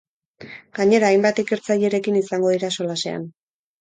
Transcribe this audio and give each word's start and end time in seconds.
Gainera, 0.77 1.11
hainbat 1.11 1.43
ikertzailerekin 1.45 2.19
izango 2.23 2.55
dira 2.57 2.73
solasean. 2.79 3.33